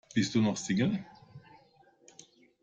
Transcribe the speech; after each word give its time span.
Bist 0.15 0.33
du 0.33 0.41
noch 0.41 0.57
Single? 0.57 1.05